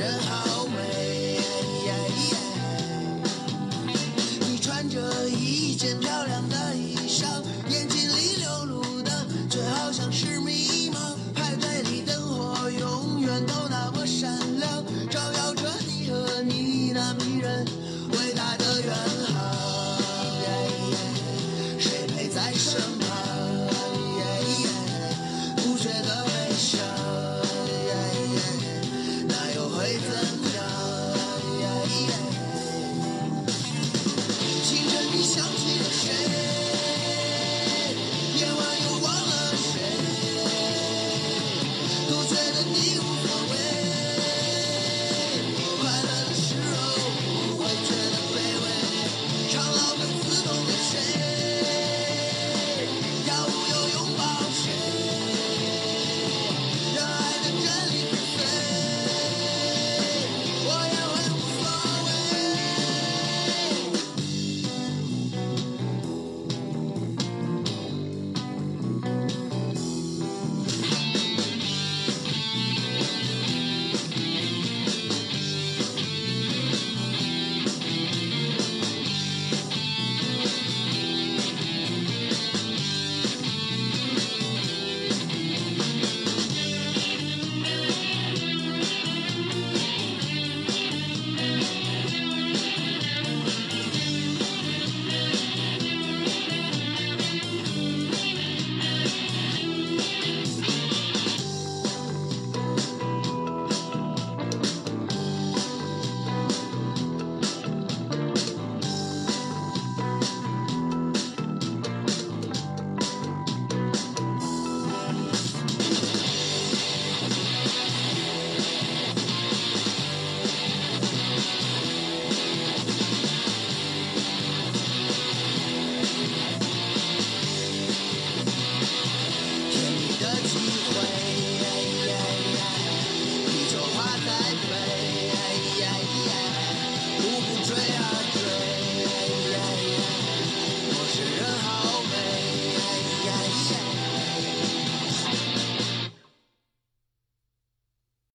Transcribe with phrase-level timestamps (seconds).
[0.00, 0.08] 人。
[0.08, 0.49] 海